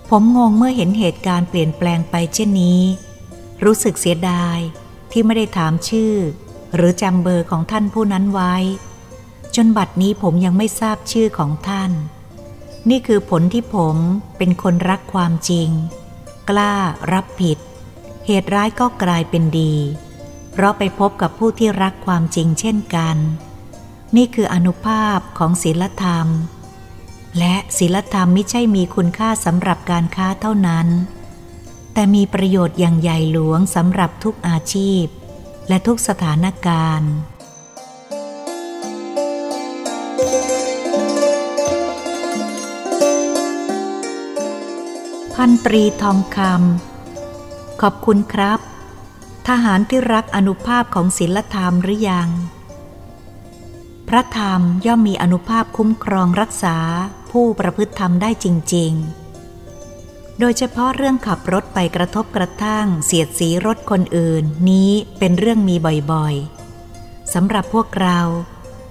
[0.09, 2.81] ผมงงเมื่อเห็นเหตุการณ์เปลี่ยนแปลงไปเช่นนี้
[3.63, 4.57] รู้สึกเสียดาย
[5.11, 6.13] ที่ไม่ได้ถามชื่อ
[6.75, 8.55] หรือจำเบอร์ของท่านผู้นั้นไว้
[9.55, 11.91] จนบัดนี้ผมยังไม่ทราบชื่อของท่าน
[12.89, 13.95] นี่คือผลที่ผม
[14.37, 15.69] เป็นคนรักความจริง
[16.49, 16.73] กล้า
[17.13, 17.57] รับผิด
[18.25, 19.73] เหตุร้ายก็กลายเป็นดี
[20.51, 23.17] เพราะไปพบกับผู้ที่รักความจริงเช่นกัน
[24.15, 26.27] นี่คืออนุภาพของศีลธรรม
[27.39, 30.87] และศีลธรรมไม่ใช่มีคุณค่าสำหรับการค้าเท่านั้น
[31.93, 35.05] แต่มีประโยชน์อย่างใหญ่หลวงสำหรับทุกอาชีพ
[35.67, 37.11] และทุกสถานการณ์
[45.33, 48.59] พันตรีทองคำขอบคุณครับ
[49.47, 52.29] ทหารที่รักอนุภาพของศีลธรรมหรือยัง
[54.07, 56.77] พระธรรมย่อมมีอนุภาพคุ้มครองรักษา
[57.41, 58.91] ผู้ประพฤติธรรมได้จริง
[59.65, 65.75] ๆ โดยเฉพาะเรื่องขับรถไปกระทบกระทั่งเสียดสีรถคนอื่นนี้เป็นเรื่องมี
[66.11, 68.19] บ่อยๆสำหรับพวกเรา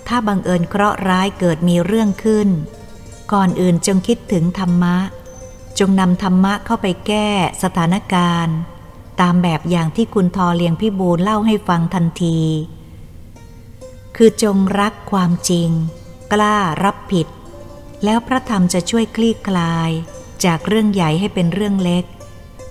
[0.08, 2.48] ถ้าบังเอิญเคราะห์ร้ายเกิดมีเรื่องขึ้น
[3.32, 4.96] ก่อนอื่นจงคิดถึงธรรมะ
[5.78, 7.28] จงนำธรรมะเข้าไปแก้
[7.62, 8.56] สถานการณ์
[9.20, 12.40] ตามแบบอย่างที่คุณทอเลียงพิบูลเล่าให้ฟังทันที
[14.16, 15.68] คือจงรักความจริง
[16.32, 17.28] กล้ารับผิด
[18.04, 19.90] แล้วพระธรรมจะช่วยคลี่คลาย
[20.44, 22.04] จากเรื่องใหญ่ให้เป็นเรื่องเล็ก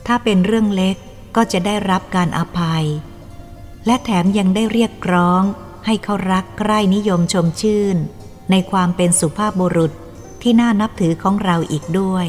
[0.08, 0.96] ถ้าเป็นเรื่องเล็ก
[1.36, 2.86] ก็จะได้รับการอภัย
[3.86, 5.44] และแถมยังได้เรียกร้อง
[5.86, 7.98] ให้เขารักใกล้นิยมชมชื่น
[8.52, 9.92] ในความเป็นสุภาพบุรุษ
[10.42, 12.26] ที่น่านับถือของเราอีกด้วย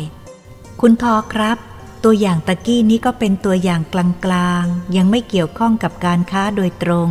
[0.80, 1.58] คุณทอครับ
[2.04, 3.82] ตัวอย่างตะกี้นี้ก็เป็นตัวอย่าง
[4.24, 7.08] กลางๆ ยังไม่เกี่ยวข้องกับการค้าโดยตรง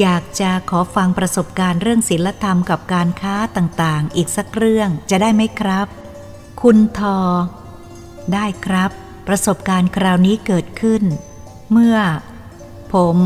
[0.00, 5.86] อยากจะขอฟังประสบการณ์เรื่องศิลธรรมกับการค้าต่างๆ อีกสักเรื่องจะได้ไหมครับ
[6.62, 7.18] คุณทอ
[8.32, 8.90] ได้ครับ
[9.28, 11.02] ประสบการณ์คราวนี้เกิดขึ้น
[11.72, 11.96] เมื่อ
[12.94, 13.18] ผม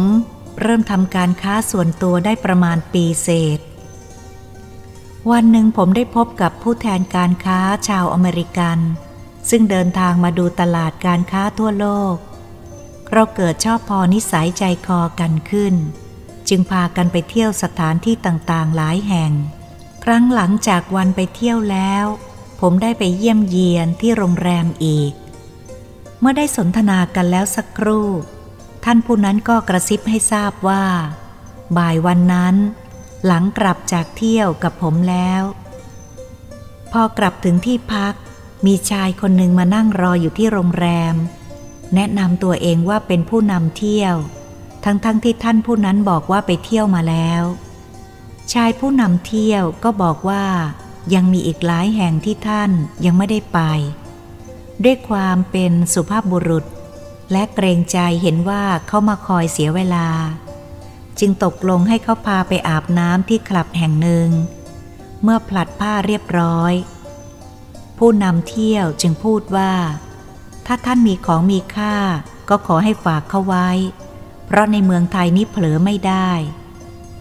[0.61, 3.29] เริ่มทำการค้าส่วนตัวได้ประมาณปีเศ
[3.59, 3.61] ษ
[5.31, 8.79] วันหนึ่งผมได้พบกับผู้แทนการค้าชาวอเมริกัน
[9.51, 12.15] ซึ่งเดินทางมาดูตลาดการค้าทั่วโลก
[13.13, 15.75] เราเกิดชอบพอนิสัยใจคอกันขึ้น
[16.49, 19.33] จึงพากันไปเที่ยวสถานที่ต่างๆหลายแห่ง
[20.05, 22.05] ครั้งหลังจากวันไปเที่ยวแล้ว
[22.61, 25.13] ผมได้ไปเยี่ยมเยียนที่โรงแรมอีก
[26.21, 28.09] เมื่อได้สนทนากันแล้วสักครู่
[28.85, 30.85] ท่านผู้นั้นก็กระซิบให้ทราบว่า
[31.77, 32.57] บ่ายวันนั้น
[33.27, 35.43] หลังกลับจากเที่ยวกับผมแล้ว
[36.93, 38.15] พอกลับถึงที่พัก
[38.67, 41.15] มีชายคนหนึ่งมานั่งรออยู่ที่โรงแรม
[41.95, 44.17] แนะนำตัวเองว่าเป็นผู้นำเที่ยว
[44.85, 47.43] ทั้งๆทที่ท่านผู้นั้นบอกว่าไปเที่ยวมาแล้ว
[48.53, 50.45] ชายผู้นำเที่ยวก็บอกว่า
[51.15, 52.71] ยังมีอีกหลายแห่งที่ท่าน
[53.05, 53.61] ยังไม่ได้ไป
[54.85, 56.65] ด้วยความเป็นสุภาพบุรุษ
[57.33, 60.09] และเกรงใจเห็นว่าเขามาคอยเสียเวลา
[61.19, 64.29] จึงตกลงให้เขาพาไปอาบน้ำที่คลับแห่งหนึ่ง
[65.23, 66.73] เมื่อผลัดผ้าเรียบร้อย
[67.99, 69.73] ผู้นำเที่ยวจึงพูดว่า
[70.67, 71.97] ถ้าท่านมีของมีค่า
[72.49, 73.69] ก็ขอให้ฝากเขาไว้
[74.49, 76.31] เพราะในเมืองไทยนี้เผลอไม่ได้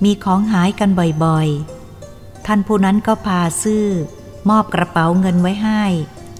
[0.03, 0.89] มีของหายกัน
[1.23, 3.87] บ่อยๆ ท่านผู้นั้นก็พาซื่อ
[4.49, 5.83] มอบกระเป๋าเงินไว้ให้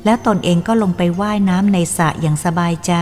[0.05, 2.93] แล้วตนเองก็ลงไปไว่ายน้ำในสระอย่างสบายใจ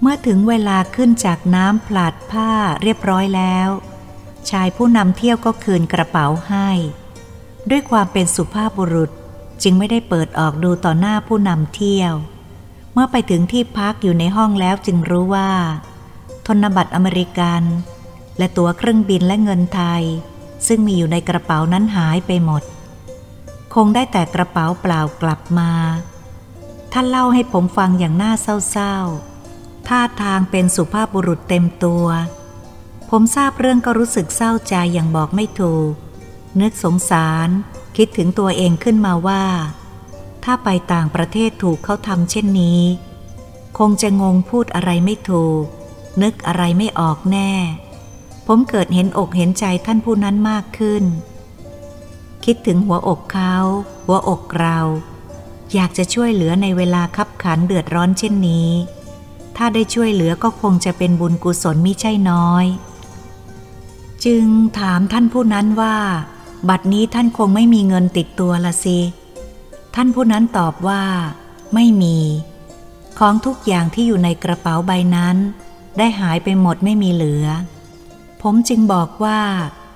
[0.00, 2.50] เมื่อถึงเวลาขึ้นจากน้ำผลัดผ้า
[2.82, 3.68] เรียบร้อยแล้ว
[4.50, 6.68] ชายผู้นำเที่ยวก็คืนกระเป๋าให้
[7.70, 9.10] ด้วยความเป็นสุภาพบุรุษ
[9.62, 12.14] จึงไม่ได้เปิดออกดูต่อหน้าผู้นำเที่ยว
[12.92, 15.50] เมื่อไปถึงที่พักอยู่ในห้องแล้วจึงรู้ว่า
[16.46, 17.62] ธนบัตรอเมริกัน
[18.38, 20.02] และตั๋วเครื่องบินและเงินไทย
[20.66, 22.62] ซึ่งมีอยู่ในกระเป๋านั้นหายไปหมด
[23.74, 25.70] คงได้แต่กระเป๋าเปล่ากลับมา
[26.92, 32.06] ท่านเล่าให้ผมฟังอย่างน่าเศร้าๆ ท่าทางเป็นสุภาพบุรุษเต็มตัว
[33.10, 35.92] ผมทราบเรื่องก็รู้สึกเศร้าใจอย่างบอกไม่ถูก
[36.60, 37.48] นึกสงสาร
[37.96, 39.44] คิดถึงตัวเองขึ้นมาว่า
[40.44, 42.80] ถ้าไปต่างประเทศถูกเขาทำเช่นนี้
[43.78, 45.64] คงจะงงพูดอะไรไม่ถูก
[46.22, 47.52] นึกอะไรไม่ออกแน่
[48.46, 51.04] ผมเกิดเห็นอกเห็นใจท่านผู้นั้นมากขึ้น
[52.44, 53.54] คิดถึงหัวอกเขา
[54.06, 54.78] หัวอกเรา
[55.74, 58.70] อยากจะช่วยเหลือในเวลาคับขันเดือดร้อนเช่นนี้
[59.56, 62.66] ถ้าได้ช่วยเหลือก็คงจะเป็นบุญกุศลมิใช่น้อย
[64.24, 64.46] จึง
[64.78, 65.96] ถามท่านผู้นั้นว่า
[66.68, 68.98] บัดนี้ท่านคงไม่มีเงินติดตัวละสิ
[69.94, 71.02] ท่านผู้นั้นตอบว่า
[71.74, 72.18] ไม่มี
[73.18, 75.36] ของทุกอย่างที่อยู่ในกระเป๋าใบนั้น
[75.98, 77.46] ได้หายไปหมดไม่มีเหลือ
[78.42, 79.40] ผมจึงบอกว่า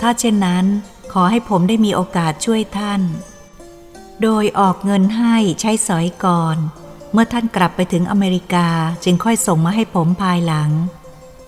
[0.01, 0.67] ถ้าเช่นนั้น
[1.13, 3.03] ขอให้ผมได้มีโอกาสช่วยท่าน
[4.23, 6.57] โดยออกเงินให้ใช้สอยก่อน
[7.13, 8.69] เมื่อท่านกลับไปถึงอเมริกา
[9.05, 10.71] จึงค่อยส่งมาให้ผมภายหลัง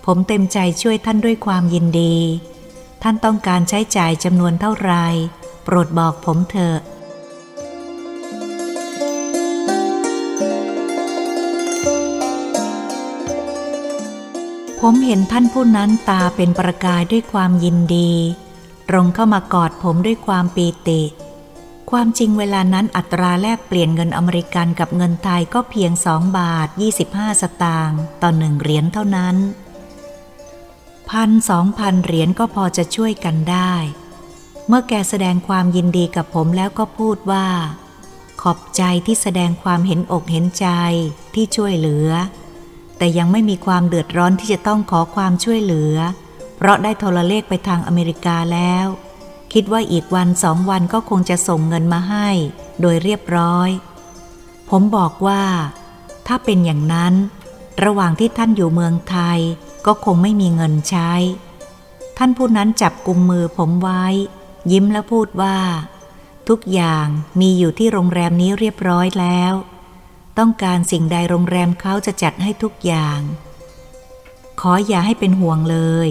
[0.05, 2.15] ผมเต็มใจช่วยท่านด้วยความยินดี
[3.03, 4.93] ท่านต้องการใช้จ่ายจำนวนเท่าไร
[5.63, 6.77] โปรดบอกผมเถอะ
[14.85, 18.11] ผมเห็นท่านผู้นั้นตาเป็นประกายด้วยความยินดี
[18.89, 21.01] ตรงเข้ามากอดผมด้วยความปีติ
[21.91, 26.67] ความจริงเวลานั้นอัตราแลกเปลี่ยนเงินอเมริกันกับเงินไทยก็เพียงสองบาท
[27.05, 29.35] 25 สตางค์ต่อหนึ่งเหรียญเท่านั้น
[31.09, 33.73] พันสองพันเหรียญก็พอจะช่วยกันได้
[34.67, 37.47] เมื่อแกแสดงความยินดีกับผมแล้วก็พูดว่า
[38.41, 40.67] ขอบใจที่แสดงความเห็นอกเห็นใจ
[41.33, 42.09] ที่ช่วยเหลือ
[43.01, 45.95] แต่ยังไม่มีความเดือดร้อนที่จะต้องขอความช่วยเหลือ
[46.57, 48.85] เพราะได้โทรเลขไปทางอเมริกาแล้ว
[49.53, 52.29] คิดว่าอีกวันสองวันก็คงจะส่งเงินมาให้
[52.81, 53.69] โดยเรียบร้อย
[54.69, 55.43] ผมบอกว่า
[56.27, 57.13] ถ้าเป็นอย่างนั้น
[57.83, 59.39] ระหว่างที่ท่านอยู่เมืองไทย
[59.85, 61.11] ก็คงไม่มีเงินใช้
[62.17, 64.05] ท่านผู้นั้นจับกุมมือผมไว้
[64.71, 65.57] ยิ้มแล้วพูดว่า
[66.49, 67.07] ทุกอย่าง
[67.39, 69.53] มีอยู่ที่โรงแรมนี้เรียบร้อยแล้ว
[70.37, 73.19] ต้องการสิ่งใดโรงแรมเขาจะจัดให้ทุกอย่าง
[74.59, 76.07] ขออย่าให้เป็นห่วงเลย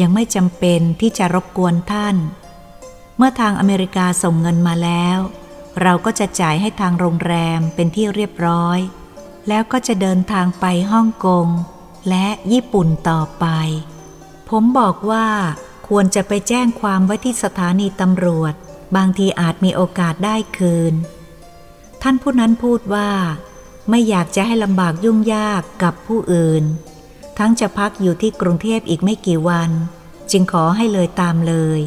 [0.00, 2.16] ยังไม่จำเป็นที่จะรบกวนท่าน
[3.16, 5.18] เมื่อทางอเมริกาส่งเงินมาแล้ว
[5.82, 8.78] เราก็จะจ่ายให้ทางโรงแรมเป็นที่เรียบร้อย
[9.48, 11.48] แล้วก็จะเดินทางไปฮ่องกง
[12.08, 13.46] และญี่ปุ่นต่อไป
[14.48, 15.26] ผมบอกว่า
[15.88, 18.54] ควรจะไปแจ้งความไว้ที่สถานีตำรวจ
[18.96, 20.94] บางทีอาจมีโอกาสได้คืน
[22.02, 23.10] ท่านผู้นั้นพูดว่า
[23.88, 26.64] ไม่อยากจะให้ลำบากยุ่งยากกับผู้อื่น
[27.38, 29.70] ทั้งจะพักอยู่ที่กรุงเทพอีกไม่กี่วัน
[30.30, 31.80] จึงขอให้เลยตามเลย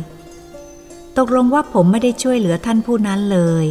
[1.18, 3.66] ตกลงว่าผมไม่ได้ช่วยเหลือท่านผู้นั้นเลย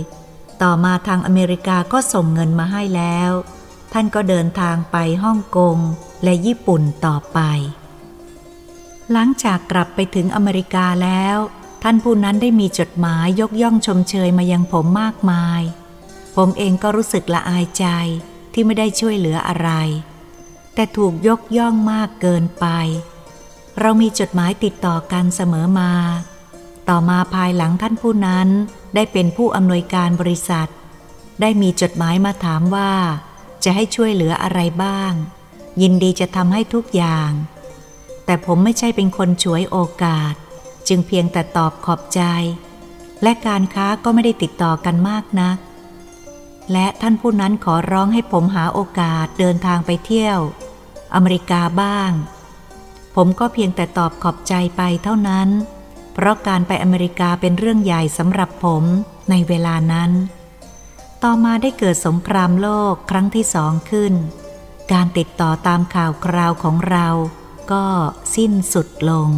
[0.63, 3.31] ต่อมาทางอเมริกาก็ส่งเงินมาให้แล้ว
[3.93, 5.77] ท่านก็เดินทางไปฮ่องกง
[6.25, 7.39] และญี่ปุ่นต่อไป
[9.13, 11.37] หลังจากกลับไปถึงอเมริกาแล้ว
[11.83, 15.63] ท่านผู้นั้นได้มีจดหมายยกย่องชมเชยมายังผมมากมาย
[16.37, 17.87] ผมเองก็รู้สึกละอายใจ
[18.53, 19.71] ที่ไม่ได้ช่วยเหลืออะไร
[20.75, 22.67] แต่ถูกยกย่องมากเกินไป
[23.81, 25.93] เรามีจดหมายติดต่อกันเสมอมา
[26.89, 28.49] ต่อมาภายหลังท่านผู้นั้น
[28.95, 30.69] ได้เป็นผู้อำนวยการบริษัท
[31.41, 32.93] ได้มีจดหมายมาถามว่า
[33.65, 35.13] จะให้ช่วยเหลืออะไรบ้าง
[35.83, 37.31] ยินดีจะทำให้ทุกอย่าง
[38.25, 40.35] แต่ผมไม่ใช่เป็นคนฉวยโอกาส
[40.89, 42.23] จึงเพียงแต่ตอบขอบใจ
[43.23, 45.57] และการค้าก็ไม่ได้ติดต่อกันมากนัก
[46.73, 50.39] และท่านผู้นั้นขอร้องให้ผมหาโอกาสเดินทางไปเที่ยว
[51.15, 52.11] อเมริกาบ้าง
[53.15, 55.49] ผมก็เพียงแต่ตอบขอบใจไปเท่านั้น
[56.15, 58.83] เพราะการไปอเมริกาเป็นเรื่องใหญ่สำหรับผม
[59.31, 60.11] ในเวลานั้น
[61.23, 64.15] ต่อมาได้เกิดสงครามโลกครั้งที่สองขึ้น
[64.93, 67.09] การติดต่อตามข่าวคราวของเรา
[67.73, 67.85] ก็
[68.35, 69.31] สิ้นสุดลง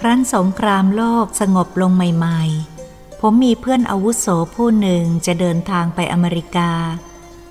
[0.00, 2.75] ครั้นสงครามโลกสงบลงใหม่ ๆ
[3.20, 6.70] ผมมีเพื่อนอาวุโสผู้หนึ่งจะเดินทางไปอเมริกา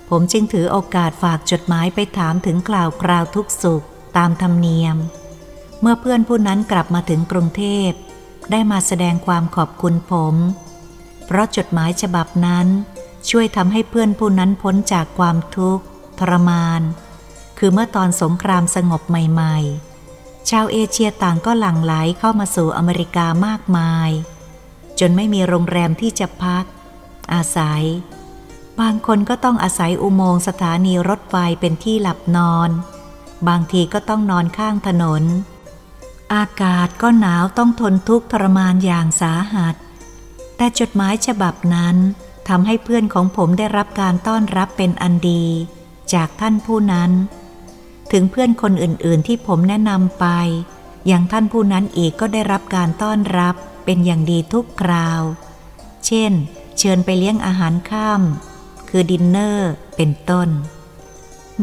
[0.09, 3.85] ผมจึงถือโอกาสฝากจดหมายไปถามถึงกล่าวคราวทุกสุข
[4.17, 4.97] ตามธรรมเนียม
[5.81, 7.89] เมื่อเพื่อนผู้นั้นกลับมาถึงกรุงเทพ
[8.51, 10.35] ได้มาแสดงความขอบคุณผม
[11.25, 12.67] เพราะจดหมายฉบับนั้น
[13.29, 15.83] ช่วยทำให้เพื่อนผู้นั้นพ้นจากความทุกข์
[16.19, 16.81] ทรมาน
[17.57, 19.57] คือเมื่อตอนสงครามสงบใหม่
[20.03, 24.09] ๆ ชาวเอเชียต่างก็หลั่งไหลเข้ามาสู่อเมริกามากมาย
[24.99, 26.65] จนไม่มีโรงแรมที่จะพัก
[27.33, 27.83] อาศัย
[28.79, 32.69] บางคนก็ต้องอาศัยอุโมงค์สถานีรถไฟเป็นที่หลับนอน
[33.47, 35.23] บางทีก็ต้องนอนข้างถนน
[36.33, 39.75] อากาศก็หนาวต้องทนทุกข์ทรมานอย่างสาหัส
[40.57, 41.95] แต่จดหมายฉบับนั้น
[42.47, 45.45] ทำให้เพื่อนของผมได้รับการต้อนรับเป็นอันดี
[46.13, 47.11] จากท่านผู้นั้น
[48.11, 50.25] ถึงเพื่อนคนอื่นๆที่ผมแนะนำไป
[51.07, 55.21] อย่างท่านผู้นั้นอีกก็ได้รับการต้อนรับ เป็นอย่างดีทุกคราว
[56.05, 56.31] เช่น
[56.77, 58.21] เชิญไปเลี้ยงอาหารข้าม
[58.89, 60.49] คือดินเนอร์เป็นต้น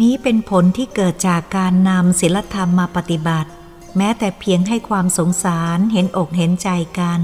[0.01, 3.51] นี้เป็นผลที่เกิดจากการนำศีลธรรมมาปฏิบัติ
[3.97, 6.69] แม้แต่เพียงให้ความสงสารเห็นอกเห็นใจ
[6.99, 7.21] กัน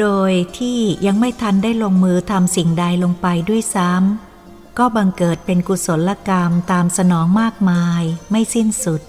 [0.00, 9.02] โดยที่ยังไม่ทันได้ลงมือทำสิ่งใดลงไปด้วยซ้ำก็บังเกิดเป็นกุศลกรรมตามสนองมากมายไม่สิ้นสุด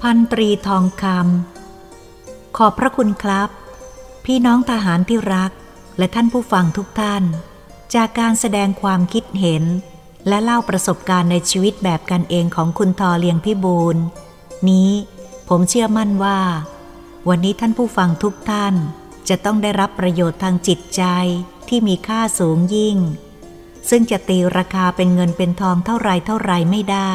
[0.00, 1.61] พันตรีทองคำ
[2.58, 3.48] ขอบพระคุณครับ
[4.24, 5.50] พี่น้องทหารที่รัก
[5.98, 7.22] และท่านผู้ฟังทุกท่าน
[7.94, 9.64] จากการแสดงความคิดเห็น
[10.28, 13.96] และเล่าประสบการณ์ในชีวิตแบบกันเองของคุณทอเลียงพิบูล
[14.68, 14.90] นี้
[15.48, 16.40] ผมเชื่อมั่นว่า
[17.28, 18.74] วันนี้ท่านผู้ฟังทุกท่าน
[19.28, 21.02] จะต้องได้รับประโยชน์ทางจิตใจ
[21.68, 22.96] ที่มีค่าสูงยิ่ง
[23.90, 27.14] ซึ่งจะตีราคาเป็นเงินเป็นทองเท่าไรเท่าไรไม่ได้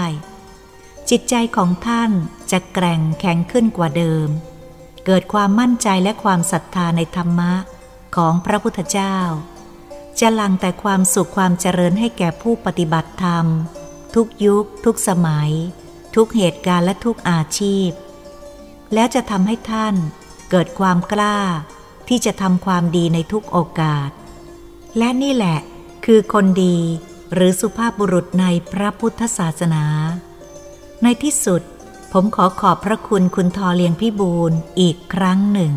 [1.09, 2.11] จิตใจของท่าน
[2.51, 4.29] จะแกร่งแข็งขึ้นกว่าเดิม
[5.09, 7.53] เกิดความมั่นใจและความศรัทธาในธรรมะ
[8.15, 9.17] ของพระพุทธเจ้า
[10.19, 13.45] จะลังแต่ความสุขความเจริญให้แก่ผู้ปฏิบัติธรรม
[14.15, 15.51] ทุกยุค ทุกสมัย
[16.15, 17.89] ทุกเหตุการณ์และทุกอาชีพ
[18.93, 19.95] แล้วจะทำให้ท่าน
[20.49, 21.37] เกิดความกล้า
[22.09, 24.09] ที่จะทำความดีในทุกโอกาส
[24.97, 25.59] และนี่แหละ
[26.05, 26.77] คือคนดี
[27.33, 29.85] หรือสุภาพบุรุษในพระพุทธศาสนา
[31.03, 31.61] ในที่สุด
[32.11, 35.73] ผมขอขอบพระคุณคุณทอเลียงพิบูลอีกครั้งหนึ่ง